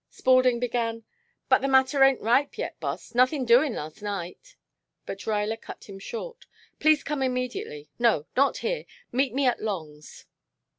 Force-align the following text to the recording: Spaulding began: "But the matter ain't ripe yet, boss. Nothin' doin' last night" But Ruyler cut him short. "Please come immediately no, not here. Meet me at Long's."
Spaulding 0.09 0.59
began: 0.59 1.03
"But 1.47 1.61
the 1.61 1.67
matter 1.67 2.03
ain't 2.03 2.21
ripe 2.21 2.57
yet, 2.57 2.79
boss. 2.79 3.13
Nothin' 3.13 3.45
doin' 3.45 3.75
last 3.75 4.01
night" 4.01 4.55
But 5.05 5.27
Ruyler 5.27 5.61
cut 5.61 5.87
him 5.87 5.99
short. 5.99 6.47
"Please 6.79 7.03
come 7.03 7.21
immediately 7.21 7.87
no, 7.99 8.25
not 8.35 8.57
here. 8.65 8.85
Meet 9.11 9.35
me 9.35 9.45
at 9.45 9.61
Long's." 9.61 10.25